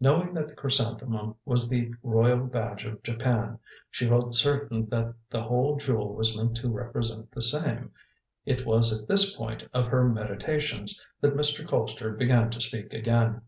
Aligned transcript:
Knowing 0.00 0.32
that 0.32 0.48
the 0.48 0.54
chrysanthemum 0.54 1.34
was 1.44 1.68
the 1.68 1.92
royal 2.02 2.46
badge 2.46 2.86
of 2.86 3.02
Japan, 3.02 3.58
she 3.90 4.08
felt 4.08 4.34
certain 4.34 4.88
that 4.88 5.12
the 5.28 5.42
whole 5.42 5.76
jewel 5.76 6.14
was 6.14 6.34
meant 6.34 6.56
to 6.56 6.70
represent 6.70 7.30
the 7.30 7.42
same. 7.42 7.92
It 8.46 8.64
was 8.64 8.98
at 8.98 9.06
this 9.06 9.36
point 9.36 9.64
of 9.74 9.88
her 9.88 10.08
meditations 10.08 11.04
that 11.20 11.36
Mr. 11.36 11.62
Colpster 11.68 12.16
began 12.16 12.48
to 12.52 12.60
speak 12.62 12.94
again. 12.94 13.42